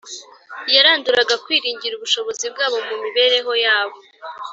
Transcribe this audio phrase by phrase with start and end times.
[0.75, 3.97] Yaranduraga kwiringira ubushobozi bwabo mu mibereho yabo